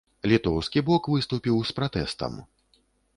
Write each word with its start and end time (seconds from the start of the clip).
Літоўскі 0.31 0.81
бок 0.87 1.09
выступіў 1.15 1.59
з 1.71 1.75
пратэстам. 1.81 2.33